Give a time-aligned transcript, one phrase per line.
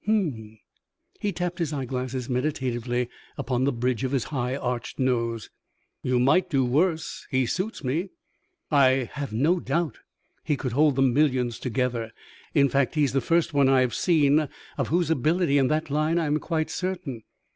[0.03, 0.57] "H'm!"
[1.19, 3.07] He tapped his eyeglasses meditatively
[3.37, 5.51] upon the bridge of his high arched nose.
[6.01, 7.27] "You might do worse.
[7.29, 8.09] He suits me."
[8.71, 9.99] "I have no doubt
[10.43, 12.13] he could hold the millions together.
[12.55, 15.91] In fact, he is the first one I have seen of whose ability in that
[15.91, 17.21] line I am quite certain.